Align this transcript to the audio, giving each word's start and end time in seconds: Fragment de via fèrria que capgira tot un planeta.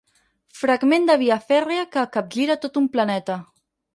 Fragment 0.59 1.05
de 1.09 1.17
via 1.23 1.37
fèrria 1.51 1.83
que 1.97 2.05
capgira 2.17 2.57
tot 2.65 2.79
un 2.83 2.87
planeta. 2.97 3.37